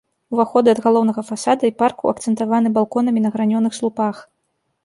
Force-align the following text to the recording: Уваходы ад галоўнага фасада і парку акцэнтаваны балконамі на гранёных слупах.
Уваходы 0.35 0.71
ад 0.71 0.79
галоўнага 0.85 1.21
фасада 1.27 1.63
і 1.69 1.75
парку 1.81 2.03
акцэнтаваны 2.13 2.73
балконамі 2.79 3.19
на 3.27 3.33
гранёных 3.37 3.73
слупах. 3.81 4.15